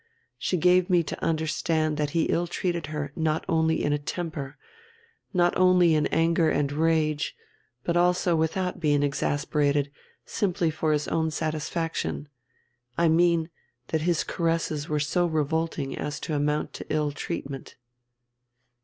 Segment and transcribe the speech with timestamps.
[0.39, 4.57] She gave me to understand that he ill treated her not only in a temper,
[5.31, 7.35] not only in anger and rage,
[7.83, 9.91] but also without being exasperated,
[10.25, 12.29] simply for his own satisfaction.
[12.97, 13.51] I mean,
[13.89, 17.75] that his caresses were so revolting as to amount to ill treatment."